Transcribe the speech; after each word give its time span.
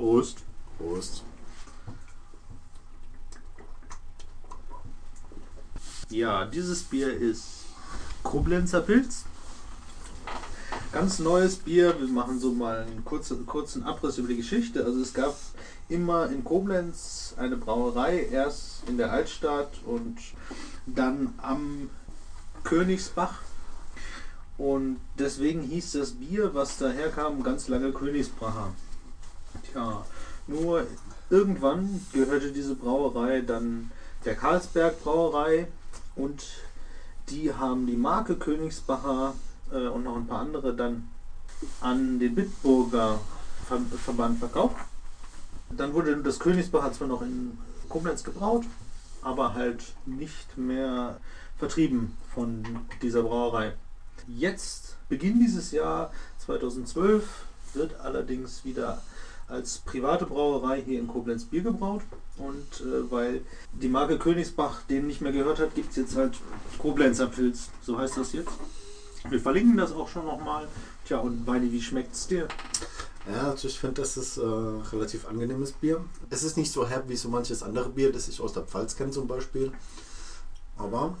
Prost. 0.00 0.38
Prost. 0.78 1.24
Ja, 6.08 6.46
dieses 6.46 6.84
Bier 6.84 7.12
ist 7.14 7.66
Koblenzer 8.22 8.80
Pilz. 8.80 9.26
Ganz 10.90 11.18
neues 11.18 11.56
Bier. 11.56 12.00
Wir 12.00 12.08
machen 12.08 12.40
so 12.40 12.50
mal 12.50 12.78
einen 12.78 13.04
kurzen, 13.04 13.44
kurzen 13.44 13.82
Abriss 13.82 14.16
über 14.16 14.28
die 14.28 14.38
Geschichte. 14.38 14.86
Also 14.86 15.02
es 15.02 15.12
gab 15.12 15.36
immer 15.90 16.30
in 16.30 16.44
Koblenz 16.44 17.34
eine 17.36 17.58
Brauerei, 17.58 18.24
erst 18.24 18.88
in 18.88 18.96
der 18.96 19.12
Altstadt 19.12 19.82
und 19.84 20.16
dann 20.86 21.34
am 21.42 21.90
Königsbach. 22.64 23.34
Und 24.56 24.96
deswegen 25.18 25.60
hieß 25.60 25.92
das 25.92 26.12
Bier, 26.12 26.54
was 26.54 26.78
daher 26.78 27.10
kam, 27.10 27.42
ganz 27.42 27.68
lange 27.68 27.92
Königsbracher. 27.92 28.72
Tja, 29.72 30.04
nur 30.46 30.86
irgendwann 31.28 32.04
gehörte 32.12 32.50
diese 32.50 32.74
Brauerei 32.74 33.40
dann 33.40 33.90
der 34.24 34.34
Karlsberg 34.34 35.02
Brauerei 35.02 35.68
und 36.16 36.44
die 37.28 37.54
haben 37.54 37.86
die 37.86 37.96
Marke 37.96 38.36
Königsbacher 38.36 39.34
äh, 39.72 39.86
und 39.86 40.04
noch 40.04 40.16
ein 40.16 40.26
paar 40.26 40.40
andere 40.40 40.74
dann 40.74 41.08
an 41.80 42.18
den 42.18 42.34
Bitburger 42.34 43.20
Ver 43.68 43.80
Verband 44.04 44.40
verkauft. 44.40 44.76
Dann 45.70 45.94
wurde 45.94 46.16
das 46.16 46.40
Königsbacher 46.40 46.92
zwar 46.92 47.06
noch 47.06 47.22
in 47.22 47.56
Koblenz 47.88 48.24
gebraut, 48.24 48.64
aber 49.22 49.54
halt 49.54 49.94
nicht 50.04 50.58
mehr 50.58 51.20
vertrieben 51.58 52.16
von 52.34 52.64
dieser 53.02 53.22
Brauerei. 53.22 53.74
Jetzt, 54.26 54.96
Beginn 55.08 55.38
dieses 55.38 55.70
Jahr 55.70 56.10
2012, 56.38 57.44
wird 57.74 58.00
allerdings 58.00 58.64
wieder 58.64 59.00
als 59.50 59.78
private 59.78 60.26
Brauerei 60.26 60.82
hier 60.82 61.00
in 61.00 61.08
Koblenz 61.08 61.44
Bier 61.44 61.62
gebraut. 61.62 62.02
Und 62.38 62.80
äh, 62.80 63.10
weil 63.10 63.42
die 63.72 63.88
Marke 63.88 64.18
Königsbach 64.18 64.82
dem 64.82 65.06
nicht 65.06 65.20
mehr 65.20 65.32
gehört 65.32 65.58
hat, 65.58 65.74
gibt 65.74 65.90
es 65.90 65.96
jetzt 65.96 66.16
halt 66.16 66.38
Koblenzer 66.78 67.26
Pilz. 67.26 67.68
So 67.82 67.98
heißt 67.98 68.16
das 68.16 68.32
jetzt. 68.32 68.52
Wir 69.28 69.40
verlinken 69.40 69.76
das 69.76 69.92
auch 69.92 70.08
schon 70.08 70.24
nochmal. 70.24 70.66
Tja, 71.04 71.18
und 71.18 71.46
Weini, 71.46 71.70
wie 71.70 71.82
schmeckt 71.82 72.14
es 72.14 72.26
dir? 72.26 72.48
Ja, 73.30 73.50
also 73.50 73.68
ich 73.68 73.78
finde, 73.78 74.00
das 74.00 74.16
ist 74.16 74.38
äh, 74.38 74.42
relativ 74.42 75.26
angenehmes 75.28 75.72
Bier. 75.72 76.02
Es 76.30 76.42
ist 76.42 76.56
nicht 76.56 76.72
so 76.72 76.88
herb 76.88 77.08
wie 77.08 77.16
so 77.16 77.28
manches 77.28 77.62
andere 77.62 77.90
Bier, 77.90 78.12
das 78.12 78.28
ich 78.28 78.40
aus 78.40 78.54
der 78.54 78.62
Pfalz 78.62 78.96
kenne 78.96 79.10
zum 79.10 79.28
Beispiel. 79.28 79.72
Aber 80.78 81.16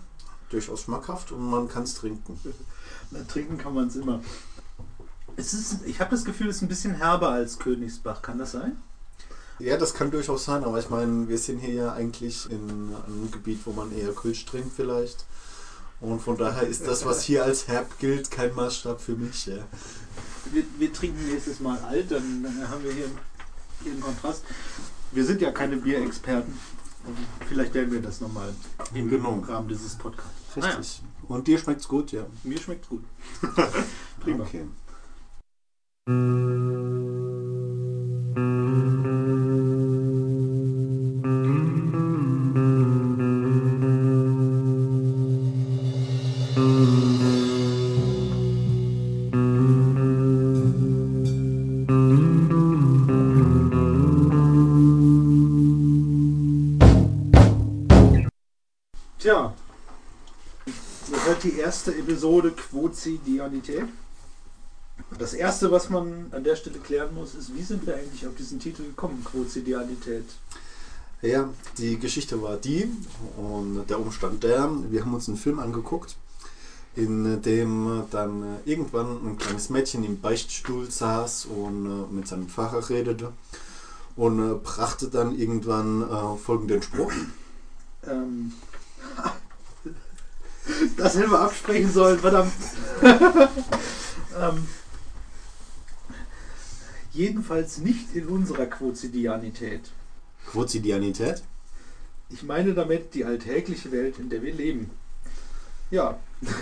durchaus 0.48 0.82
schmackhaft 0.82 1.32
und 1.32 1.50
man 1.50 1.68
kann 1.68 1.82
es 1.82 1.94
trinken. 1.94 2.40
Na, 3.10 3.22
trinken 3.24 3.58
kann 3.58 3.74
man 3.74 3.88
es 3.88 3.96
immer. 3.96 4.22
Ist, 5.40 5.78
ich 5.86 6.00
habe 6.00 6.10
das 6.10 6.24
Gefühl, 6.24 6.48
es 6.48 6.56
ist 6.56 6.62
ein 6.62 6.68
bisschen 6.68 6.94
herber 6.94 7.30
als 7.30 7.58
Königsbach. 7.58 8.22
Kann 8.22 8.38
das 8.38 8.52
sein? 8.52 8.76
Ja, 9.58 9.76
das 9.76 9.92
kann 9.92 10.10
durchaus 10.10 10.46
sein, 10.46 10.64
aber 10.64 10.78
ich 10.78 10.88
meine, 10.88 11.28
wir 11.28 11.36
sind 11.36 11.58
hier 11.58 11.74
ja 11.74 11.92
eigentlich 11.92 12.50
in 12.50 12.94
einem 13.06 13.30
Gebiet, 13.30 13.60
wo 13.66 13.72
man 13.72 13.92
eher 13.92 14.12
Kölsch 14.12 14.46
trinkt 14.46 14.72
vielleicht. 14.74 15.26
Und 16.00 16.20
von 16.20 16.38
daher 16.38 16.66
ist 16.66 16.86
das, 16.86 17.04
was 17.04 17.22
hier 17.22 17.44
als 17.44 17.68
herb 17.68 17.98
gilt, 17.98 18.30
kein 18.30 18.54
Maßstab 18.54 19.00
für 19.00 19.16
mich. 19.16 19.46
Ja. 19.46 19.58
Wir, 20.50 20.64
wir 20.78 20.92
trinken 20.92 21.28
nächstes 21.30 21.60
Mal 21.60 21.78
alt, 21.80 22.10
dann 22.10 22.46
haben 22.70 22.82
wir 22.82 22.92
hier, 22.92 23.10
hier 23.82 23.92
einen 23.92 24.00
Kontrast. 24.00 24.42
Wir 25.12 25.26
sind 25.26 25.42
ja 25.42 25.50
keine 25.50 25.76
Bierexperten. 25.76 26.58
Vielleicht 27.48 27.74
werden 27.74 27.92
wir 27.92 28.00
das 28.00 28.20
nochmal 28.20 28.54
im 28.94 29.10
Genau. 29.10 29.40
Rahmen 29.46 29.68
dieses 29.68 29.96
Podcasts. 29.96 30.56
Richtig. 30.56 31.02
Und 31.28 31.46
dir 31.46 31.58
schmeckt's 31.58 31.86
gut, 31.86 32.12
ja. 32.12 32.26
Mir 32.44 32.58
schmeckt 32.58 32.88
gut. 32.88 33.04
Prima. 34.20 34.44
Okay. 34.44 34.64
Tja, 59.18 59.52
ihr 61.12 61.24
hört 61.26 61.44
die 61.44 61.58
erste 61.58 61.94
Episode 61.94 62.52
Quotidianität. 62.52 63.86
Das 65.20 65.34
erste, 65.34 65.70
was 65.70 65.90
man 65.90 66.28
an 66.30 66.44
der 66.44 66.56
Stelle 66.56 66.78
klären 66.78 67.14
muss, 67.14 67.34
ist, 67.34 67.54
wie 67.54 67.62
sind 67.62 67.86
wir 67.86 67.94
eigentlich 67.94 68.26
auf 68.26 68.34
diesen 68.36 68.58
Titel 68.58 68.84
gekommen, 68.84 69.22
Quotidianität? 69.22 70.24
Ja, 71.20 71.50
die 71.76 71.98
Geschichte 71.98 72.40
war 72.40 72.56
die 72.56 72.90
und 73.36 73.84
der 73.90 74.00
Umstand 74.00 74.42
der, 74.42 74.70
wir 74.88 75.02
haben 75.02 75.12
uns 75.12 75.28
einen 75.28 75.36
Film 75.36 75.58
angeguckt, 75.58 76.16
in 76.96 77.42
dem 77.42 78.04
dann 78.10 78.60
irgendwann 78.64 79.18
ein 79.26 79.36
kleines 79.36 79.68
Mädchen 79.68 80.04
im 80.04 80.22
Beichtstuhl 80.22 80.90
saß 80.90 81.44
und 81.44 81.84
äh, 81.84 82.14
mit 82.14 82.26
seinem 82.26 82.48
Pfarrer 82.48 82.88
redete 82.88 83.34
und 84.16 84.38
äh, 84.38 84.54
brachte 84.54 85.08
dann 85.08 85.38
irgendwann 85.38 86.00
äh, 86.00 86.38
folgenden 86.38 86.80
Spruch. 86.80 87.12
Ähm, 88.06 88.52
das 90.96 91.14
hätten 91.14 91.30
wir 91.30 91.40
absprechen 91.40 91.92
sollen, 91.92 92.18
verdammt. 92.18 92.52
ähm, 93.02 94.66
jedenfalls 97.12 97.78
nicht 97.78 98.14
in 98.14 98.28
unserer 98.28 98.66
Quotidianität. 98.66 99.90
Quotidianität. 100.46 101.42
Ich 102.28 102.42
meine 102.42 102.74
damit 102.74 103.14
die 103.14 103.24
alltägliche 103.24 103.90
Welt, 103.92 104.18
in 104.18 104.28
der 104.30 104.42
wir 104.42 104.54
leben. 104.54 104.90
Ja, 105.90 106.18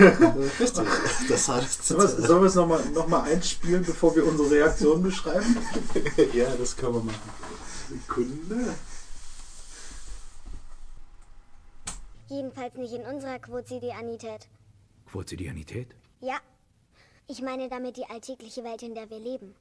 Richtig. 0.58 0.86
Das 1.28 1.48
heißt, 1.48 1.84
sollen 1.86 2.40
wir 2.42 2.46
es- 2.46 2.54
nochmal 2.56 2.82
noch 2.94 3.06
mal 3.06 3.22
einspielen, 3.22 3.84
bevor 3.84 4.16
wir 4.16 4.26
unsere 4.26 4.50
Reaktion 4.50 5.02
beschreiben? 5.02 5.56
ja, 6.32 6.46
das 6.56 6.76
können 6.76 6.94
wir 6.94 7.02
machen. 7.04 7.30
Sekunde. 7.90 8.74
Jedenfalls 12.28 12.74
nicht 12.76 12.92
in 12.92 13.02
unserer 13.02 13.38
Quotidianität. 13.38 14.48
Quotidianität? 15.10 15.88
Ja. 16.20 16.38
Ich 17.26 17.42
meine 17.42 17.68
damit 17.68 17.96
die 17.96 18.06
alltägliche 18.06 18.64
Welt, 18.64 18.82
in 18.82 18.94
der 18.94 19.08
wir 19.10 19.18
leben. 19.18 19.54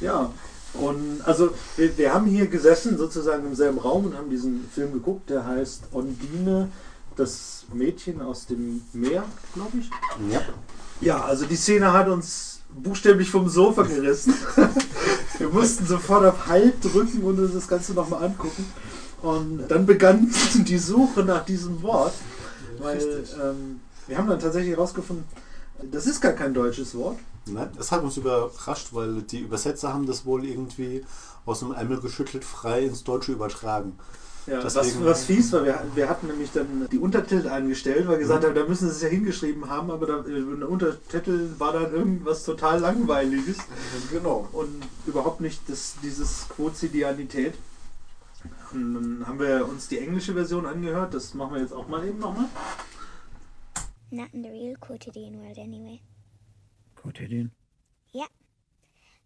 Ja, 0.00 0.30
und 0.74 1.22
also 1.24 1.50
wir, 1.76 1.96
wir 1.96 2.14
haben 2.14 2.26
hier 2.26 2.46
gesessen, 2.46 2.96
sozusagen 2.98 3.46
im 3.46 3.54
selben 3.54 3.78
Raum 3.78 4.06
und 4.06 4.16
haben 4.16 4.30
diesen 4.30 4.68
Film 4.72 4.92
geguckt, 4.92 5.30
der 5.30 5.44
heißt 5.44 5.84
Ondine, 5.92 6.68
das 7.16 7.64
Mädchen 7.72 8.20
aus 8.22 8.46
dem 8.46 8.82
Meer, 8.92 9.24
glaube 9.54 9.78
ich. 9.78 9.90
Ja. 10.32 10.40
Ja, 11.00 11.24
also 11.24 11.46
die 11.46 11.56
Szene 11.56 11.92
hat 11.92 12.08
uns 12.08 12.60
buchstäblich 12.70 13.30
vom 13.30 13.48
Sofa 13.48 13.82
gerissen. 13.82 14.34
Wir 15.38 15.48
mussten 15.48 15.86
sofort 15.86 16.24
auf 16.24 16.46
Halt 16.46 16.74
drücken 16.82 17.22
und 17.22 17.38
uns 17.38 17.54
das 17.54 17.68
Ganze 17.68 17.94
nochmal 17.94 18.24
angucken. 18.24 18.64
Und 19.22 19.68
dann 19.68 19.86
begann 19.86 20.32
die 20.54 20.78
Suche 20.78 21.22
nach 21.24 21.44
diesem 21.44 21.82
Wort, 21.82 22.14
weil 22.78 23.24
ähm, 23.42 23.80
wir 24.06 24.16
haben 24.16 24.28
dann 24.28 24.38
tatsächlich 24.38 24.76
herausgefunden, 24.76 25.24
das 25.82 26.06
ist 26.06 26.20
gar 26.20 26.32
kein 26.32 26.54
deutsches 26.54 26.94
Wort. 26.94 27.18
Nein, 27.46 27.70
das 27.76 27.92
hat 27.92 28.02
uns 28.02 28.16
überrascht, 28.16 28.88
weil 28.92 29.22
die 29.22 29.40
Übersetzer 29.40 29.92
haben 29.94 30.06
das 30.06 30.24
wohl 30.26 30.44
irgendwie 30.44 31.04
aus 31.46 31.60
dem 31.60 31.72
Ärmel 31.72 32.00
geschüttelt 32.00 32.44
frei 32.44 32.82
ins 32.84 33.04
Deutsche 33.04 33.32
übertragen. 33.32 33.98
Ja, 34.46 34.64
was, 34.64 34.74
Deswegen- 34.74 35.04
was 35.04 35.24
fies 35.24 35.52
war, 35.52 35.64
wir, 35.64 35.78
wir 35.94 36.08
hatten 36.08 36.26
nämlich 36.26 36.50
dann 36.52 36.88
die 36.90 36.98
Untertitel 36.98 37.48
eingestellt, 37.48 38.06
weil 38.06 38.14
wir 38.14 38.18
gesagt 38.18 38.42
Mhm. 38.42 38.46
haben, 38.48 38.54
da 38.54 38.64
müssen 38.64 38.88
sie 38.88 38.94
es 38.96 39.02
ja 39.02 39.08
hingeschrieben 39.08 39.68
haben, 39.68 39.90
aber 39.90 40.06
da, 40.06 40.20
in 40.24 40.60
der 40.60 40.68
Untertitel 40.70 41.50
war 41.58 41.72
dann 41.74 41.92
irgendwas 41.92 42.44
total 42.44 42.80
Langweiliges 42.80 43.56
Genau. 44.10 44.48
und 44.52 44.82
überhaupt 45.06 45.40
nicht 45.42 45.60
das, 45.68 45.94
dieses 46.02 46.46
Quotidianität. 46.48 47.54
Und 48.72 48.94
dann 48.94 49.26
haben 49.26 49.38
wir 49.38 49.66
uns 49.68 49.88
die 49.88 49.98
englische 49.98 50.32
Version 50.32 50.64
angehört, 50.64 51.12
das 51.14 51.34
machen 51.34 51.54
wir 51.54 51.60
jetzt 51.60 51.72
auch 51.74 51.88
mal 51.88 52.06
eben 52.06 52.18
nochmal. 52.18 52.46
Not 54.10 54.32
in 54.32 54.42
the 54.42 54.50
real 54.50 54.76
quotidian 54.76 55.40
world 55.40 55.58
anyway. 55.58 56.00
Quotidian? 56.94 57.50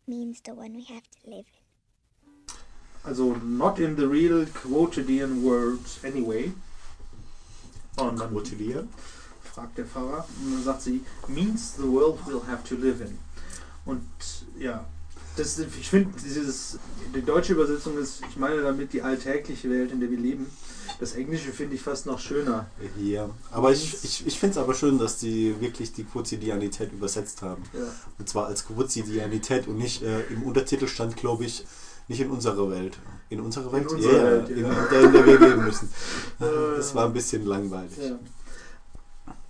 Means 0.05 0.41
the 0.41 0.53
one 0.53 0.75
we 0.75 0.83
have 0.85 1.05
to 1.11 1.31
live 1.31 1.47
in. 1.47 2.55
Also 3.05 3.35
not 3.37 3.79
in 3.79 3.95
the 3.95 4.09
real 4.09 4.45
quotidian 4.47 5.45
world 5.45 5.87
anyway. 6.05 6.53
Und 7.97 8.19
dann 8.19 8.31
Quotidian. 8.31 8.89
fragt 9.43 9.79
der 9.79 9.87
Pfarrer 9.87 10.27
und 10.45 10.53
dann 10.55 10.63
sagt 10.65 10.83
sie, 10.83 11.03
means 11.29 11.77
the 11.77 11.85
world 11.87 12.19
we'll 12.27 12.45
have 12.47 12.65
to 12.69 12.75
live 12.75 13.01
in. 13.01 13.17
Und 13.85 14.03
ja, 14.59 14.85
das, 15.37 15.59
ich 15.59 15.89
finde, 15.89 16.11
dieses, 16.23 16.79
die 17.15 17.23
deutsche 17.23 17.55
Übersetzung 17.55 17.99
ist, 17.99 18.23
ich 18.29 18.37
meine 18.37 18.61
damit 18.63 18.93
die 18.93 19.03
alltägliche 19.03 19.71
Welt, 19.71 19.93
in 19.93 20.01
der 20.01 20.11
wir 20.11 20.19
leben. 20.19 20.47
Das 21.01 21.15
Englische 21.15 21.53
finde 21.53 21.75
ich 21.75 21.83
fast 21.83 22.07
noch 22.07 22.19
schöner. 22.19 22.67
Ja, 23.01 23.31
aber 23.51 23.73
ich, 23.73 24.05
ich, 24.05 24.27
ich 24.27 24.39
finde 24.39 24.53
es 24.53 24.59
aber 24.59 24.75
schön, 24.75 24.99
dass 24.99 25.19
die 25.19 25.59
wirklich 25.61 25.93
die 25.93 26.05
Quotidianität 26.05 26.93
übersetzt 26.93 27.43
haben. 27.43 27.63
Ja. 27.73 27.87
Und 28.19 28.29
zwar 28.29 28.47
als 28.47 28.67
Quotidianität 28.67 29.67
und 29.69 29.79
nicht 29.79 30.03
äh, 30.03 30.21
im 30.27 30.43
Untertitel 30.43 30.87
stand, 30.87 31.17
glaube 31.17 31.45
ich, 31.45 31.65
nicht 32.09 32.21
in 32.21 32.31
unserer 32.31 32.71
Welt. 32.71 32.99
In 33.31 33.41
unserer 33.41 33.73
Welt? 33.73 33.91
unserer 33.91 34.17
Ja, 34.17 34.25
Welt, 34.25 34.49
in, 34.51 34.63
ja. 34.63 34.69
in 34.71 34.91
der, 34.91 35.01
in 35.01 35.13
der 35.13 35.27
wir 35.27 35.41
leben 35.41 35.65
müssen. 35.65 35.89
Das 36.39 36.95
war 36.95 37.07
ein 37.07 37.13
bisschen 37.13 37.47
langweilig. 37.47 37.97
Ja. 37.99 38.19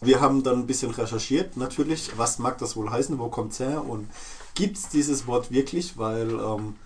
Wir 0.00 0.20
haben 0.20 0.42
dann 0.42 0.60
ein 0.60 0.66
bisschen 0.66 0.90
recherchiert, 0.90 1.56
natürlich, 1.56 2.12
was 2.16 2.38
mag 2.38 2.58
das 2.58 2.76
wohl 2.76 2.90
heißen, 2.90 3.18
wo 3.18 3.28
kommt 3.28 3.52
es 3.52 3.60
her 3.60 3.84
und 3.84 4.08
gibt 4.54 4.76
es 4.76 4.88
dieses 4.88 5.26
Wort 5.26 5.50
wirklich, 5.50 5.96
weil 5.98 6.30
ähm, 6.30 6.76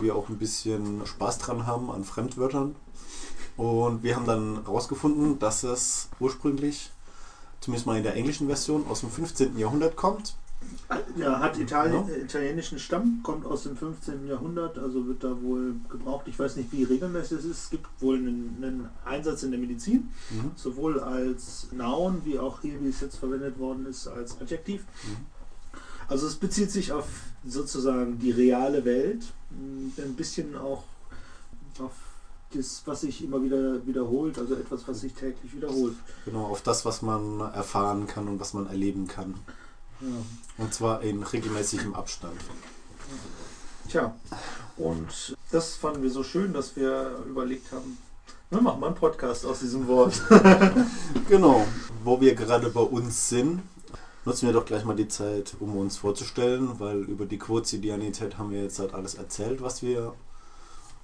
wir 0.00 0.16
auch 0.16 0.28
ein 0.28 0.38
bisschen 0.38 1.04
Spaß 1.06 1.38
dran 1.38 1.66
haben 1.66 1.90
an 1.90 2.04
Fremdwörtern. 2.04 2.74
Und 3.56 4.02
wir 4.02 4.16
haben 4.16 4.26
dann 4.26 4.58
rausgefunden, 4.58 5.38
dass 5.38 5.62
es 5.62 6.08
ursprünglich, 6.20 6.90
zumindest 7.60 7.86
mal 7.86 7.96
in 7.98 8.02
der 8.02 8.14
englischen 8.16 8.46
Version, 8.46 8.86
aus 8.88 9.00
dem 9.00 9.10
15. 9.10 9.58
Jahrhundert 9.58 9.94
kommt. 9.96 10.36
Ja, 11.16 11.40
hat 11.40 11.58
Italien, 11.58 12.06
Ja. 12.08 12.14
äh, 12.14 12.20
italienischen 12.20 12.78
Stamm, 12.78 13.20
kommt 13.22 13.44
aus 13.44 13.64
dem 13.64 13.76
15. 13.76 14.26
Jahrhundert, 14.28 14.78
also 14.78 15.06
wird 15.06 15.22
da 15.24 15.42
wohl 15.42 15.74
gebraucht. 15.90 16.26
Ich 16.28 16.38
weiß 16.38 16.56
nicht, 16.56 16.70
wie 16.72 16.84
regelmäßig 16.84 17.38
es 17.40 17.44
ist. 17.44 17.64
Es 17.64 17.70
gibt 17.70 17.86
wohl 18.00 18.16
einen, 18.16 18.56
einen 18.62 18.88
Einsatz 19.04 19.42
in 19.42 19.50
der 19.50 19.60
Medizin, 19.60 20.08
Mhm. 20.30 20.52
sowohl 20.54 21.00
als 21.00 21.68
Noun, 21.72 22.22
wie 22.24 22.38
auch 22.38 22.60
hier, 22.62 22.80
wie 22.80 22.88
es 22.88 23.00
jetzt 23.00 23.16
verwendet 23.16 23.58
worden 23.58 23.86
ist, 23.86 24.06
als 24.06 24.40
Adjektiv. 24.40 24.84
Mhm. 25.04 25.26
Also 26.08 26.26
es 26.26 26.36
bezieht 26.36 26.70
sich 26.70 26.92
auf 26.92 27.06
sozusagen 27.46 28.18
die 28.18 28.30
reale 28.30 28.84
Welt, 28.84 29.22
mh, 29.50 30.02
ein 30.04 30.14
bisschen 30.14 30.56
auch 30.56 30.84
auf 31.78 31.92
das, 32.52 32.82
was 32.84 33.00
sich 33.00 33.24
immer 33.24 33.42
wieder 33.42 33.84
wiederholt, 33.86 34.38
also 34.38 34.54
etwas, 34.54 34.86
was 34.86 35.00
sich 35.00 35.14
täglich 35.14 35.54
wiederholt. 35.54 35.94
Genau, 36.24 36.44
auf 36.46 36.62
das, 36.62 36.84
was 36.84 37.02
man 37.02 37.40
erfahren 37.40 38.06
kann 38.06 38.28
und 38.28 38.40
was 38.40 38.52
man 38.52 38.66
erleben 38.66 39.06
kann. 39.08 39.34
Ja. 40.00 40.08
Und 40.58 40.74
zwar 40.74 41.02
in 41.02 41.22
regelmäßigem 41.22 41.94
Abstand. 41.94 42.36
Tja, 43.88 44.14
und 44.76 45.36
das 45.50 45.76
fanden 45.76 46.02
wir 46.02 46.10
so 46.10 46.22
schön, 46.22 46.52
dass 46.52 46.76
wir 46.76 47.18
überlegt 47.28 47.72
haben, 47.72 47.98
wir 48.50 48.60
machen 48.60 48.80
mal 48.80 48.88
einen 48.88 48.96
Podcast 48.96 49.46
aus 49.46 49.60
diesem 49.60 49.86
Wort. 49.88 50.20
Genau, 51.28 51.66
wo 52.04 52.20
wir 52.20 52.34
gerade 52.34 52.68
bei 52.68 52.80
uns 52.80 53.28
sind, 53.30 53.62
nutzen 54.24 54.46
wir 54.46 54.52
doch 54.52 54.64
gleich 54.64 54.84
mal 54.84 54.96
die 54.96 55.08
Zeit, 55.08 55.54
um 55.60 55.76
uns 55.76 55.96
vorzustellen, 55.96 56.78
weil 56.78 56.98
über 57.02 57.26
die 57.26 57.38
Quotidianität 57.38 58.38
haben 58.38 58.50
wir 58.50 58.62
jetzt 58.62 58.78
halt 58.78 58.94
alles 58.94 59.14
erzählt, 59.14 59.62
was 59.62 59.82
wir 59.82 60.14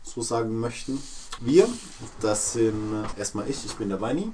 so 0.03 0.23
sagen 0.23 0.59
möchten. 0.61 1.01
Wir, 1.41 1.69
das 2.21 2.55
sind 2.55 2.95
äh, 2.95 3.19
erstmal 3.19 3.49
ich, 3.49 3.65
ich 3.65 3.75
bin 3.75 3.89
der 3.89 4.01
Weini. 4.01 4.33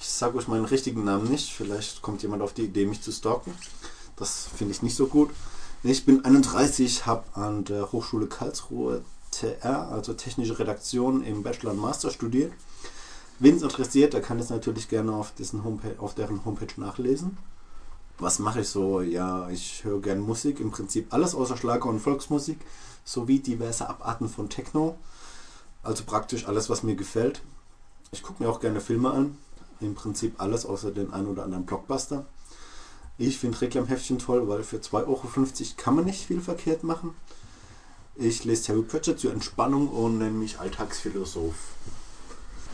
Ich 0.00 0.08
sage 0.08 0.38
euch 0.38 0.48
meinen 0.48 0.64
richtigen 0.64 1.04
Namen 1.04 1.28
nicht, 1.28 1.52
vielleicht 1.52 2.02
kommt 2.02 2.22
jemand 2.22 2.42
auf 2.42 2.54
die 2.54 2.64
Idee, 2.64 2.86
mich 2.86 3.02
zu 3.02 3.10
stalken. 3.10 3.52
Das 4.16 4.48
finde 4.56 4.72
ich 4.72 4.82
nicht 4.82 4.96
so 4.96 5.06
gut. 5.06 5.30
Ich 5.82 6.04
bin 6.04 6.24
31, 6.24 7.06
habe 7.06 7.24
an 7.34 7.64
der 7.64 7.92
Hochschule 7.92 8.26
Karlsruhe 8.26 9.02
TR, 9.30 9.88
also 9.90 10.12
Technische 10.12 10.58
Redaktion 10.58 11.22
im 11.22 11.42
Bachelor 11.42 11.72
und 11.72 11.78
Master 11.78 12.10
studiert. 12.10 12.52
Wen 13.38 13.56
es 13.56 13.62
interessiert, 13.62 14.14
der 14.14 14.20
kann 14.20 14.40
es 14.40 14.50
natürlich 14.50 14.88
gerne 14.88 15.12
auf, 15.12 15.32
Homepage, 15.64 15.94
auf 15.98 16.14
deren 16.14 16.44
Homepage 16.44 16.80
nachlesen. 16.80 17.38
Was 18.18 18.40
mache 18.40 18.62
ich 18.62 18.68
so? 18.68 19.00
Ja, 19.00 19.48
ich 19.48 19.84
höre 19.84 20.00
gerne 20.00 20.20
Musik, 20.20 20.58
im 20.58 20.72
Prinzip 20.72 21.12
alles 21.12 21.34
außer 21.34 21.56
Schlager 21.56 21.86
und 21.86 22.00
Volksmusik, 22.00 22.58
sowie 23.04 23.38
diverse 23.38 23.88
Abarten 23.88 24.28
von 24.28 24.48
Techno. 24.48 24.98
Also 25.84 26.04
praktisch 26.04 26.46
alles, 26.48 26.68
was 26.68 26.82
mir 26.82 26.96
gefällt. 26.96 27.42
Ich 28.10 28.22
gucke 28.22 28.42
mir 28.42 28.50
auch 28.50 28.60
gerne 28.60 28.80
Filme 28.80 29.10
an. 29.10 29.36
Im 29.80 29.94
Prinzip 29.94 30.40
alles 30.40 30.66
außer 30.66 30.90
den 30.90 31.12
ein 31.12 31.26
oder 31.26 31.44
anderen 31.44 31.64
Blockbuster. 31.64 32.26
Ich 33.18 33.38
finde 33.38 33.60
Reklamheftchen 33.60 34.18
toll, 34.18 34.48
weil 34.48 34.64
für 34.64 34.78
2,50 34.78 35.06
Euro 35.06 35.22
kann 35.76 35.94
man 35.94 36.04
nicht 36.04 36.26
viel 36.26 36.40
verkehrt 36.40 36.82
machen. 36.82 37.14
Ich 38.16 38.44
lese 38.44 38.72
Harry 38.72 38.82
Potter 38.82 39.16
zur 39.16 39.32
Entspannung 39.32 39.88
und 39.88 40.18
nenne 40.18 40.32
mich 40.32 40.58
Alltagsphilosoph. 40.58 41.54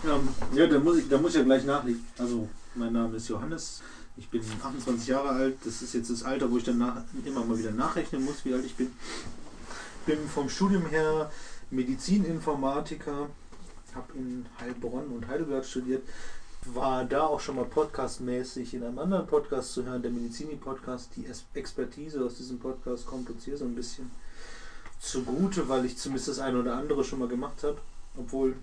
Ja, 0.05 0.19
ja 0.55 0.67
da, 0.67 0.79
muss 0.79 0.99
ich, 0.99 1.08
da 1.08 1.19
muss 1.19 1.32
ich 1.32 1.38
ja 1.38 1.44
gleich 1.44 1.64
nachlegen. 1.64 2.06
Also, 2.19 2.49
mein 2.75 2.94
Name 2.94 3.17
ist 3.17 3.29
Johannes. 3.29 3.82
Ich 4.16 4.28
bin 4.28 4.40
28 4.40 5.08
Jahre 5.08 5.31
alt. 5.31 5.56
Das 5.64 5.82
ist 5.82 5.93
jetzt 5.94 6.11
das 6.11 6.22
Alter, 6.22 6.50
wo 6.50 6.58
ich 6.58 6.64
dann 6.64 6.78
nach, 6.78 7.02
immer 7.25 7.44
mal 7.44 7.58
wieder 7.58 7.72
nachrechnen 7.72 8.25
muss, 8.25 8.44
wie 8.44 8.55
alt 8.55 8.64
ich 8.64 8.76
bin. 8.76 8.93
Bin 10.06 10.28
vom 10.28 10.49
Studium 10.49 10.87
her 10.87 11.31
Medizininformatiker. 11.70 13.28
Habe 13.94 14.12
in 14.14 14.46
Heilbronn 14.61 15.08
und 15.08 15.26
Heidelberg 15.26 15.64
studiert. 15.64 16.06
War 16.66 17.05
da 17.05 17.26
auch 17.26 17.40
schon 17.40 17.56
mal 17.56 17.64
podcastmäßig 17.64 18.75
in 18.75 18.84
einem 18.84 18.99
anderen 18.99 19.26
Podcast 19.26 19.72
zu 19.72 19.84
hören, 19.84 20.02
der 20.02 20.11
Medizini-Podcast. 20.11 21.10
Die 21.17 21.26
Expertise 21.55 22.25
aus 22.25 22.37
diesem 22.37 22.58
Podcast 22.58 23.06
kommt 23.06 23.28
uns 23.31 23.44
hier 23.44 23.58
so 23.58 23.64
ein 23.64 23.75
bisschen 23.75 24.10
zugute, 25.00 25.69
weil 25.69 25.84
ich 25.84 25.99
zumindest 25.99 26.28
das 26.28 26.38
eine 26.38 26.60
oder 26.60 26.76
andere 26.76 27.05
schon 27.05 27.19
mal 27.19 27.28
gemacht 27.28 27.62
habe. 27.64 27.78
Obwohl 28.17 28.55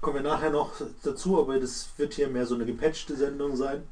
Kommen 0.00 0.16
wir 0.16 0.22
nachher 0.22 0.50
noch 0.50 0.72
dazu, 1.02 1.38
aber 1.38 1.58
das 1.60 1.90
wird 1.98 2.14
hier 2.14 2.28
mehr 2.28 2.46
so 2.46 2.54
eine 2.54 2.64
gepatchte 2.64 3.16
Sendung 3.16 3.56
sein. 3.56 3.82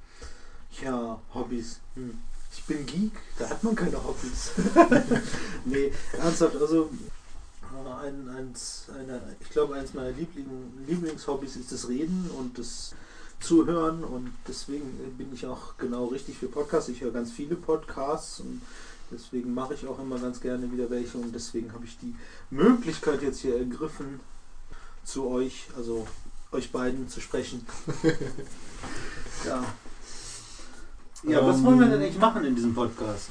Ja, 0.82 1.20
Hobbys. 1.34 1.80
Hm. 1.94 2.18
Ich 2.52 2.64
bin 2.64 2.86
Geek, 2.86 3.12
da 3.38 3.50
hat 3.50 3.62
man 3.62 3.74
keine 3.74 4.02
Hobbys. 4.02 4.52
nee, 5.64 5.92
ernsthaft, 6.12 6.56
also 6.56 6.90
äh, 7.62 8.06
ein, 8.06 8.28
eins, 8.28 8.86
eine, 8.98 9.36
ich 9.40 9.50
glaube, 9.50 9.74
eins 9.74 9.94
meiner 9.94 10.10
Liebling, 10.10 10.46
Lieblingshobbys 10.86 11.56
ist 11.56 11.72
das 11.72 11.88
Reden 11.88 12.30
und 12.38 12.58
das 12.58 12.94
Zuhören 13.40 14.02
und 14.02 14.32
deswegen 14.48 14.90
bin 15.16 15.32
ich 15.32 15.46
auch 15.46 15.76
genau 15.78 16.06
richtig 16.06 16.38
für 16.38 16.48
Podcasts. 16.48 16.88
Ich 16.88 17.02
höre 17.02 17.12
ganz 17.12 17.30
viele 17.30 17.54
Podcasts 17.54 18.40
und 18.40 18.62
deswegen 19.12 19.54
mache 19.54 19.74
ich 19.74 19.86
auch 19.86 19.98
immer 20.00 20.18
ganz 20.18 20.40
gerne 20.40 20.72
wieder 20.72 20.90
welche 20.90 21.18
und 21.18 21.32
deswegen 21.34 21.72
habe 21.72 21.84
ich 21.84 21.98
die 21.98 22.16
Möglichkeit 22.50 23.22
jetzt 23.22 23.40
hier 23.40 23.56
ergriffen, 23.56 24.20
zu 25.04 25.28
euch, 25.28 25.68
also 25.76 26.06
euch 26.50 26.72
beiden 26.72 27.08
zu 27.08 27.20
sprechen. 27.20 27.64
ja. 29.46 29.64
Ja, 31.24 31.44
was 31.44 31.56
Ähm, 31.56 31.64
wollen 31.64 31.80
wir 31.80 31.86
denn 31.88 32.00
eigentlich 32.00 32.18
machen 32.18 32.44
in 32.44 32.54
diesem 32.54 32.74
Podcast? 32.74 33.30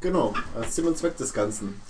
Genau, 0.00 0.34
als 0.54 0.74
Sinn 0.76 0.86
und 0.86 0.98
Zweck 0.98 1.16
des 1.16 1.32
Ganzen. 1.32 1.80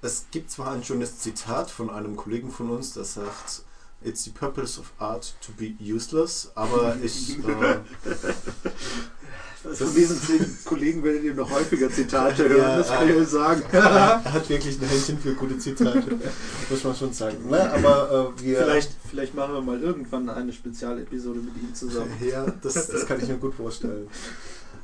Es 0.00 0.26
gibt 0.30 0.50
zwar 0.50 0.72
ein 0.72 0.84
schönes 0.84 1.18
Zitat 1.18 1.70
von 1.70 1.90
einem 1.90 2.16
Kollegen 2.16 2.50
von 2.50 2.70
uns, 2.70 2.92
das 2.92 3.14
sagt, 3.14 3.62
It's 4.00 4.22
the 4.22 4.30
purpose 4.30 4.78
of 4.78 4.92
art 4.98 5.34
to 5.44 5.50
be 5.52 5.74
useless, 5.80 6.52
aber 6.54 6.96
ich, 7.02 7.36
äh, 7.40 7.78
Von 9.74 9.94
diesen 9.94 10.20
zehn 10.20 10.58
Kollegen 10.64 11.02
werdet 11.02 11.24
ihr 11.24 11.34
noch 11.34 11.50
häufiger 11.50 11.90
Zitate 11.90 12.44
Ja, 12.44 12.48
hören, 12.48 12.78
das 12.78 12.88
kann 12.88 13.08
ich 13.08 13.16
euch 13.16 13.28
sagen. 13.28 13.62
er 13.72 14.32
hat 14.32 14.48
wirklich 14.48 14.80
ein 14.80 14.88
Händchen 14.88 15.18
für 15.18 15.34
gute 15.34 15.58
Zitate, 15.58 16.18
muss 16.70 16.84
man 16.84 16.94
schon 16.94 17.12
sagen. 17.12 17.36
Na, 17.48 17.72
aber 17.72 18.32
äh, 18.38 18.42
wir, 18.42 18.58
Vielleicht, 18.58 18.90
vielleicht 19.08 19.34
machen 19.34 19.54
wir 19.54 19.60
mal 19.60 19.80
irgendwann 19.80 20.28
eine 20.28 20.52
Spezialepisode 20.52 21.40
mit 21.40 21.56
ihm 21.56 21.74
zusammen. 21.74 22.12
Ja, 22.28 22.46
das, 22.62 22.88
das 22.88 23.06
kann 23.06 23.20
ich 23.20 23.28
mir 23.28 23.36
gut 23.36 23.54
vorstellen. 23.54 24.08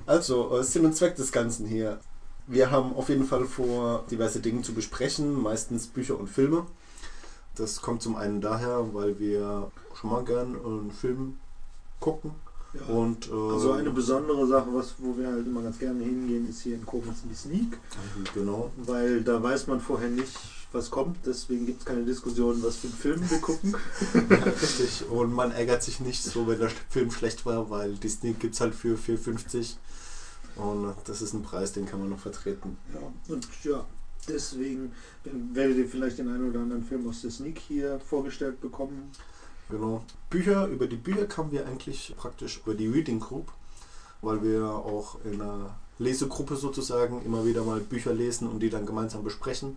Also, 0.07 0.59
äh, 0.59 0.65
Sinn 0.65 0.85
und 0.87 0.97
Zweck 0.97 1.17
des 1.17 1.33
Ganzen 1.33 1.67
hier. 1.67 2.01
Wir 2.47 2.71
haben 2.71 2.95
auf 2.95 3.09
jeden 3.09 3.25
Fall 3.25 3.45
vor, 3.45 4.05
diverse 4.11 4.41
Dinge 4.41 4.63
zu 4.63 4.75
besprechen, 4.75 5.43
meistens 5.43 5.87
Bücher 5.87 6.19
und 6.19 6.29
Filme. 6.29 6.67
Das 7.57 7.81
kommt 7.81 8.03
zum 8.03 8.17
einen 8.17 8.41
daher, 8.41 8.93
weil 8.93 9.19
wir 9.19 9.71
schon 9.99 10.11
mal 10.11 10.25
gern 10.25 10.57
einen 10.65 10.91
Film 10.91 11.37
gucken. 12.01 12.33
Ja. 12.75 12.95
Und, 12.95 13.29
äh, 13.29 13.33
Also 13.33 13.73
eine 13.73 13.91
besondere 13.91 14.47
Sache, 14.47 14.69
was, 14.73 14.95
wo 14.99 15.17
wir 15.17 15.29
halt 15.29 15.47
immer 15.47 15.63
ganz 15.63 15.79
gerne 15.79 16.03
hingehen, 16.03 16.49
ist 16.49 16.63
hier 16.63 16.75
in 16.75 16.85
Koblenz 16.85 17.19
die 17.29 17.35
Sneak. 17.35 17.79
Genau. 18.35 18.73
Weil 18.77 19.23
da 19.23 19.43
weiß 19.43 19.69
man 19.69 19.81
vorher 19.81 20.09
nicht, 20.11 20.33
was 20.73 20.91
kommt. 20.91 21.19
Deswegen 21.25 21.67
gibt 21.67 21.81
es 21.81 21.87
keine 21.87 22.05
Diskussion, 22.05 22.63
was 22.63 22.77
für 22.77 22.89
einen 22.89 22.97
Film 22.97 23.31
wir 23.31 23.39
gucken. 23.39 23.77
Ja, 24.31 24.37
richtig. 24.45 25.09
Und 25.09 25.33
man 25.33 25.53
ärgert 25.53 25.83
sich 25.83 26.01
nicht 26.01 26.23
so, 26.23 26.47
wenn 26.49 26.59
der 26.59 26.71
Film 26.91 27.11
schlecht 27.11 27.47
war, 27.47 27.71
weil 27.71 27.95
Disney 27.95 28.33
gibt 28.33 28.55
es 28.55 28.61
halt 28.61 28.75
für 28.75 28.97
4,50. 28.97 29.77
Und 30.57 30.95
das 31.07 31.23
ist 31.23 31.33
ein 31.33 31.43
Preis, 31.43 31.73
den 31.73 31.87
kann 31.87 32.01
man 32.01 32.11
noch 32.11 32.19
vertreten. 32.19 32.77
Ja. 32.93 33.33
Und 33.33 33.47
ja, 33.65 33.85
deswegen 34.29 34.93
werdet 35.53 35.77
ihr 35.79 35.89
vielleicht 35.89 36.19
den 36.19 36.29
einen 36.29 36.49
oder 36.51 36.61
anderen 36.61 36.85
Film 36.85 37.09
aus 37.09 37.23
der 37.23 37.31
Sneak 37.31 37.59
hier 37.59 38.01
vorgestellt 38.01 38.61
bekommen. 38.61 39.11
Genau. 39.71 40.03
Bücher, 40.31 40.67
über 40.67 40.87
die 40.87 40.97
Bücher 40.97 41.27
kamen 41.27 41.53
wir 41.53 41.67
eigentlich 41.67 42.15
praktisch 42.17 42.61
über 42.65 42.75
die 42.75 42.87
Reading 42.89 43.21
Group, 43.21 43.51
weil 44.21 44.43
wir 44.43 44.69
auch 44.69 45.17
in 45.25 45.41
einer 45.41 45.75
Lesegruppe 45.99 46.57
sozusagen 46.57 47.23
immer 47.25 47.47
wieder 47.47 47.65
mal 47.65 47.81
Bücher 47.81 48.13
lesen 48.13 48.49
und 48.49 48.61
die 48.61 48.71
dann 48.71 48.87
gemeinsam 48.87 49.25
besprechen. 49.25 49.77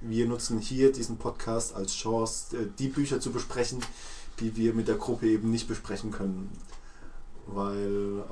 Wir 0.00 0.26
nutzen 0.26 0.58
hier 0.58 0.92
diesen 0.92 1.18
Podcast 1.18 1.74
als 1.74 1.94
Chance, 1.94 2.56
äh, 2.56 2.66
die 2.78 2.88
Bücher 2.88 3.20
zu 3.20 3.30
besprechen, 3.30 3.80
die 4.40 4.56
wir 4.56 4.74
mit 4.74 4.88
der 4.88 4.96
Gruppe 4.96 5.28
eben 5.28 5.50
nicht 5.50 5.68
besprechen 5.68 6.10
können. 6.10 6.50
Weil 7.46 8.24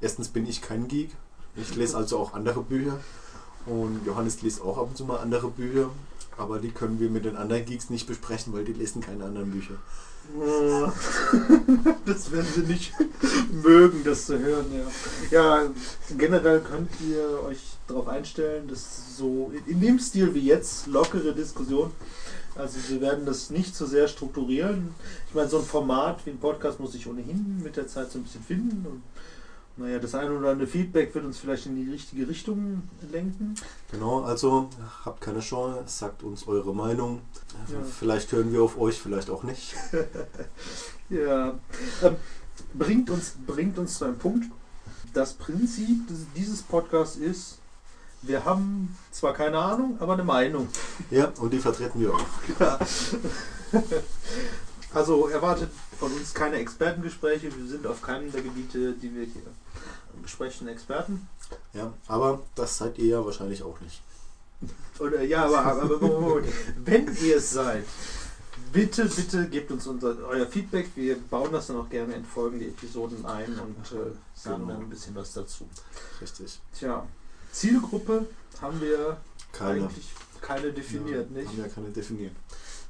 erstens 0.00 0.28
bin 0.28 0.46
ich 0.46 0.62
kein 0.62 0.86
Geek, 0.86 1.10
ich 1.56 1.74
lese 1.74 1.96
also 1.96 2.18
auch 2.18 2.34
andere 2.34 2.62
Bücher 2.62 3.00
Und 3.66 4.06
Johannes 4.06 4.42
liest 4.42 4.62
auch 4.62 4.78
ab 4.78 4.88
und 4.88 4.96
zu 4.96 5.04
mal 5.04 5.18
andere 5.18 5.50
Bücher. 5.50 5.90
Aber 6.38 6.58
die 6.60 6.70
können 6.70 7.00
wir 7.00 7.10
mit 7.10 7.24
den 7.24 7.36
anderen 7.36 7.64
Geeks 7.64 7.90
nicht 7.90 8.06
besprechen, 8.06 8.52
weil 8.52 8.64
die 8.64 8.74
lesen 8.74 9.00
keine 9.00 9.24
anderen 9.24 9.50
Bücher. 9.50 9.74
Das 12.04 12.30
werden 12.30 12.46
sie 12.54 12.62
nicht 12.62 12.92
mögen, 13.50 14.02
das 14.04 14.26
zu 14.26 14.38
hören. 14.38 14.66
Ja. 15.30 15.62
ja, 15.62 15.70
generell 16.16 16.60
könnt 16.60 16.90
ihr 17.08 17.42
euch 17.44 17.58
darauf 17.86 18.08
einstellen, 18.08 18.68
dass 18.68 19.16
so 19.16 19.52
in 19.66 19.80
dem 19.80 19.98
Stil 19.98 20.34
wie 20.34 20.46
jetzt 20.46 20.86
lockere 20.86 21.34
Diskussion. 21.34 21.90
Also 22.54 22.78
wir 22.88 23.00
werden 23.00 23.26
das 23.26 23.50
nicht 23.50 23.74
so 23.76 23.86
sehr 23.86 24.08
strukturieren. 24.08 24.94
Ich 25.28 25.34
meine, 25.34 25.48
so 25.48 25.58
ein 25.58 25.64
Format 25.64 26.24
wie 26.24 26.30
ein 26.30 26.38
Podcast 26.38 26.80
muss 26.80 26.92
sich 26.92 27.06
ohnehin 27.06 27.60
mit 27.62 27.76
der 27.76 27.86
Zeit 27.86 28.10
so 28.10 28.18
ein 28.18 28.22
bisschen 28.22 28.42
finden. 28.42 28.86
Und 28.86 29.02
naja, 29.78 29.98
das 29.98 30.14
eine 30.14 30.32
oder 30.36 30.50
andere 30.50 30.66
Feedback 30.66 31.14
wird 31.14 31.24
uns 31.24 31.38
vielleicht 31.38 31.66
in 31.66 31.76
die 31.76 31.90
richtige 31.90 32.26
Richtung 32.26 32.82
lenken. 33.12 33.54
Genau, 33.90 34.22
also 34.22 34.70
habt 35.04 35.20
keine 35.20 35.40
Chance, 35.40 35.82
sagt 35.86 36.22
uns 36.22 36.48
eure 36.48 36.74
Meinung. 36.74 37.20
Ja. 37.70 37.78
Vielleicht 37.82 38.32
hören 38.32 38.52
wir 38.52 38.62
auf 38.62 38.78
euch, 38.78 38.98
vielleicht 38.98 39.30
auch 39.30 39.42
nicht. 39.42 39.74
Ja, 41.08 41.54
ähm, 42.02 42.16
bringt, 42.74 43.10
uns, 43.10 43.36
bringt 43.46 43.78
uns 43.78 43.98
zu 43.98 44.06
einem 44.06 44.18
Punkt. 44.18 44.46
Das 45.14 45.34
Prinzip 45.34 46.00
dieses 46.34 46.62
Podcasts 46.62 47.14
ist, 47.14 47.58
wir 48.22 48.44
haben 48.44 48.96
zwar 49.12 49.32
keine 49.32 49.58
Ahnung, 49.58 49.98
aber 50.00 50.14
eine 50.14 50.24
Meinung. 50.24 50.66
Ja, 51.12 51.32
und 51.38 51.52
die 51.52 51.60
vertreten 51.60 52.00
wir 52.00 52.12
auch. 52.12 52.24
Also 54.96 55.28
erwartet 55.28 55.70
von 55.98 56.12
uns 56.12 56.34
keine 56.34 56.56
Expertengespräche. 56.56 57.56
Wir 57.56 57.66
sind 57.66 57.86
auf 57.86 58.02
keinem 58.02 58.30
der 58.32 58.42
Gebiete, 58.42 58.92
die 58.92 59.14
wir 59.14 59.24
hier 59.24 59.42
besprechen, 60.22 60.68
Experten. 60.68 61.28
Ja, 61.72 61.92
aber 62.08 62.42
das 62.54 62.78
seid 62.78 62.98
ihr 62.98 63.06
ja 63.06 63.24
wahrscheinlich 63.24 63.62
auch 63.62 63.80
nicht. 63.80 64.02
Oder 64.98 65.22
ja, 65.22 65.44
aber, 65.44 65.64
aber, 65.64 65.82
aber 65.96 66.42
wenn 66.84 67.14
ihr 67.22 67.36
es 67.36 67.50
seid, 67.50 67.84
bitte, 68.72 69.04
bitte 69.04 69.46
gebt 69.48 69.70
uns 69.70 69.86
unser, 69.86 70.16
euer 70.26 70.46
Feedback. 70.46 70.88
Wir 70.96 71.16
bauen 71.18 71.52
das 71.52 71.66
dann 71.66 71.76
auch 71.76 71.88
gerne 71.90 72.14
in 72.14 72.24
folgende 72.24 72.66
Episoden 72.66 73.24
ein 73.26 73.58
und 73.58 73.76
äh, 73.92 74.12
sagen 74.34 74.62
Genau. 74.62 74.72
dann 74.72 74.82
ein 74.82 74.88
bisschen 74.88 75.14
was 75.14 75.32
dazu. 75.34 75.68
Richtig. 76.20 76.58
Tja, 76.78 77.06
Zielgruppe 77.52 78.26
haben 78.60 78.80
wir 78.80 79.18
Keine. 79.52 79.82
eigentlich 79.84 80.06
keine 80.40 80.72
definiert, 80.72 81.28
ja, 81.30 81.36
nicht? 81.38 81.48
Haben 81.48 81.58
ja 81.58 81.68
keine 81.68 81.88
definiert. 81.90 82.32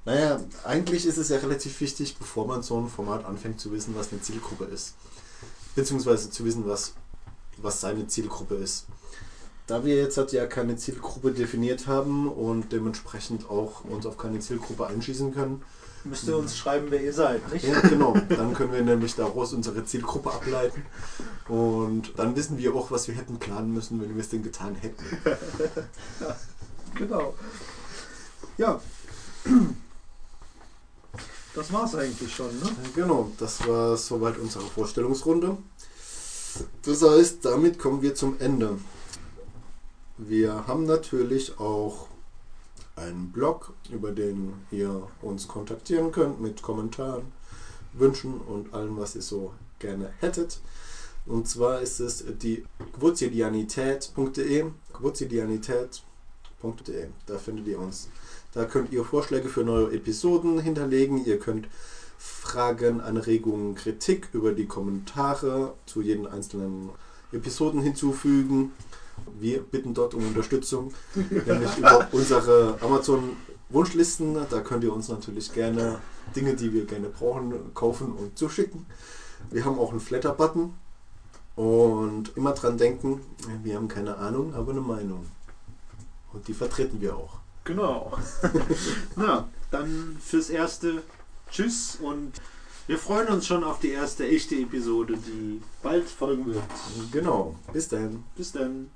Naja, 0.06 0.40
eigentlich 0.64 1.04
ist 1.04 1.18
es 1.18 1.28
ja 1.30 1.38
relativ 1.38 1.80
wichtig, 1.80 2.16
bevor 2.16 2.46
man 2.46 2.62
so 2.62 2.80
ein 2.80 2.88
Format 2.88 3.24
anfängt, 3.24 3.60
zu 3.60 3.72
wissen, 3.72 3.94
was 3.96 4.12
eine 4.12 4.22
Zielgruppe 4.22 4.64
ist. 4.64 4.94
Beziehungsweise 5.74 6.30
zu 6.30 6.44
wissen, 6.44 6.66
was, 6.66 6.94
was 7.58 7.80
seine 7.80 8.06
Zielgruppe 8.06 8.54
ist. 8.54 8.86
Da 9.66 9.84
wir 9.84 9.96
jetzt 9.96 10.16
halt 10.16 10.30
ja 10.30 10.46
keine 10.46 10.76
Zielgruppe 10.76 11.32
definiert 11.32 11.88
haben 11.88 12.28
und 12.28 12.70
dementsprechend 12.70 13.50
auch 13.50 13.84
uns 13.84 14.06
auf 14.06 14.16
keine 14.16 14.38
Zielgruppe 14.38 14.86
einschießen 14.86 15.34
können, 15.34 15.62
Müsst 16.04 16.28
ihr 16.28 16.36
uns 16.36 16.56
schreiben, 16.56 16.86
wer 16.90 17.02
ihr 17.02 17.12
seid, 17.12 17.52
nicht? 17.52 17.66
ja, 17.66 17.80
genau, 17.80 18.14
dann 18.28 18.54
können 18.54 18.72
wir 18.72 18.82
nämlich 18.82 19.16
daraus 19.16 19.52
unsere 19.52 19.84
Zielgruppe 19.84 20.30
ableiten 20.30 20.84
und 21.48 22.12
dann 22.16 22.36
wissen 22.36 22.58
wir 22.58 22.76
auch, 22.76 22.92
was 22.92 23.08
wir 23.08 23.16
hätten 23.16 23.38
planen 23.38 23.72
müssen, 23.72 24.00
wenn 24.00 24.14
wir 24.14 24.20
es 24.20 24.28
denn 24.28 24.44
getan 24.44 24.76
hätten. 24.76 25.04
Genau. 26.94 27.34
Ja. 28.56 28.80
Das 31.56 31.72
war's 31.72 31.94
eigentlich 31.94 32.34
schon, 32.34 32.50
ne? 32.60 32.68
Genau, 32.94 33.32
das 33.38 33.66
war 33.66 33.96
soweit 33.96 34.36
unsere 34.36 34.66
Vorstellungsrunde. 34.66 35.56
Das 36.82 37.02
heißt, 37.02 37.46
damit 37.46 37.78
kommen 37.78 38.02
wir 38.02 38.14
zum 38.14 38.38
Ende. 38.40 38.78
Wir 40.18 40.66
haben 40.66 40.84
natürlich 40.84 41.58
auch 41.58 42.08
einen 42.94 43.32
Blog, 43.32 43.72
über 43.90 44.12
den 44.12 44.52
ihr 44.70 45.08
uns 45.22 45.48
kontaktieren 45.48 46.12
könnt 46.12 46.42
mit 46.42 46.60
Kommentaren, 46.60 47.32
Wünschen 47.94 48.38
und 48.38 48.74
allem, 48.74 48.98
was 48.98 49.16
ihr 49.16 49.22
so 49.22 49.54
gerne 49.78 50.12
hättet. 50.18 50.60
Und 51.24 51.48
zwar 51.48 51.80
ist 51.80 52.00
es 52.00 52.22
die 52.42 52.66
quotidianität.de, 52.98 54.66
quotidianität.de, 54.92 57.06
da 57.24 57.38
findet 57.38 57.66
ihr 57.66 57.78
uns. 57.78 58.10
Da 58.56 58.64
könnt 58.64 58.90
ihr 58.90 59.04
Vorschläge 59.04 59.50
für 59.50 59.64
neue 59.64 59.92
Episoden 59.92 60.58
hinterlegen. 60.58 61.22
Ihr 61.26 61.38
könnt 61.38 61.68
Fragen, 62.16 63.02
Anregungen, 63.02 63.74
Kritik 63.74 64.30
über 64.32 64.52
die 64.52 64.64
Kommentare 64.64 65.74
zu 65.84 66.00
jeden 66.00 66.26
einzelnen 66.26 66.88
Episoden 67.32 67.82
hinzufügen. 67.82 68.72
Wir 69.38 69.60
bitten 69.60 69.92
dort 69.92 70.14
um 70.14 70.26
Unterstützung, 70.26 70.94
nämlich 71.14 71.76
über 71.76 72.08
unsere 72.12 72.78
Amazon-Wunschlisten. 72.80 74.38
Da 74.48 74.60
könnt 74.62 74.84
ihr 74.84 74.92
uns 74.94 75.10
natürlich 75.10 75.52
gerne 75.52 75.98
Dinge, 76.34 76.54
die 76.54 76.72
wir 76.72 76.86
gerne 76.86 77.10
brauchen, 77.10 77.74
kaufen 77.74 78.14
und 78.14 78.38
zuschicken. 78.38 78.86
Wir 79.50 79.66
haben 79.66 79.78
auch 79.78 79.90
einen 79.90 80.00
Flatter-Button 80.00 80.72
und 81.56 82.34
immer 82.34 82.52
dran 82.52 82.78
denken, 82.78 83.20
wir 83.62 83.76
haben 83.76 83.88
keine 83.88 84.16
Ahnung, 84.16 84.54
aber 84.54 84.72
eine 84.72 84.80
Meinung. 84.80 85.26
Und 86.32 86.48
die 86.48 86.54
vertreten 86.54 87.02
wir 87.02 87.18
auch. 87.18 87.40
Genau. 87.66 88.16
Na, 89.16 89.48
dann 89.70 90.16
fürs 90.24 90.50
Erste 90.50 91.02
Tschüss 91.50 91.98
und 92.00 92.40
wir 92.86 92.98
freuen 92.98 93.28
uns 93.28 93.46
schon 93.46 93.64
auf 93.64 93.80
die 93.80 93.90
erste 93.90 94.26
echte 94.26 94.54
Episode, 94.54 95.16
die 95.16 95.60
bald 95.82 96.08
folgen 96.08 96.46
wird. 96.46 96.62
Genau, 97.10 97.56
bis 97.72 97.88
dann. 97.88 98.24
Bis 98.36 98.52
dann. 98.52 98.90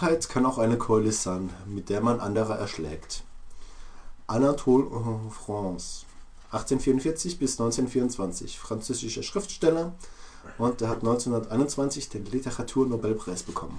Wahrheit 0.00 0.28
kann 0.28 0.46
auch 0.46 0.58
eine 0.58 0.78
Keule 0.78 1.10
sein, 1.10 1.50
mit 1.66 1.88
der 1.88 2.00
man 2.00 2.20
andere 2.20 2.56
erschlägt. 2.56 3.24
Anatole 4.28 4.88
France, 5.30 6.04
1844 6.52 7.40
bis 7.40 7.58
1924, 7.58 8.60
französischer 8.60 9.24
Schriftsteller 9.24 9.94
und 10.56 10.80
er 10.82 10.90
hat 10.90 10.98
1921 10.98 12.10
den 12.10 12.26
Literaturnobelpreis 12.26 13.42
bekommen. 13.42 13.76